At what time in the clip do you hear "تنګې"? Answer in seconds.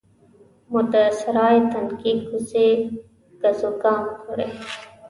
1.71-2.13